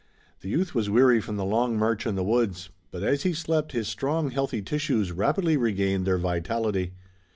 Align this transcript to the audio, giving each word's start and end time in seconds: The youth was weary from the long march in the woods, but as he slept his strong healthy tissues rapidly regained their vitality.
The 0.39 0.49
youth 0.49 0.73
was 0.73 0.89
weary 0.89 1.21
from 1.21 1.37
the 1.37 1.45
long 1.45 1.77
march 1.77 2.07
in 2.07 2.15
the 2.15 2.23
woods, 2.23 2.71
but 2.89 3.03
as 3.03 3.21
he 3.21 3.33
slept 3.33 3.71
his 3.73 3.87
strong 3.87 4.31
healthy 4.31 4.63
tissues 4.63 5.11
rapidly 5.11 5.57
regained 5.57 6.07
their 6.07 6.17
vitality. 6.17 6.93